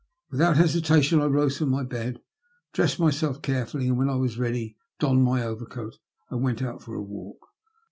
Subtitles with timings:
[0.31, 2.21] Without hesita tion I rose from my bed,
[2.73, 5.99] dressed myself carefully, and when I was ready, donned my overcoat
[6.31, 7.37] and went out tor a walk.